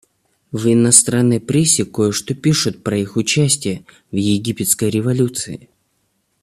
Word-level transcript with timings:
В 0.51 0.65
иностранной 0.65 1.39
прессе 1.39 1.85
кое-что 1.85 2.33
пишут 2.33 2.81
про 2.81 2.97
их 2.97 3.17
участие 3.17 3.85
в 4.11 4.15
египетской 4.15 4.89
революции. 4.89 5.69